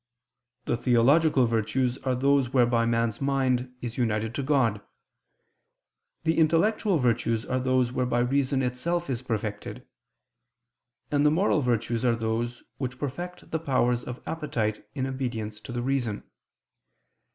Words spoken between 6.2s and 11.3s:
the intellectual virtues are those whereby reason itself is perfected; and the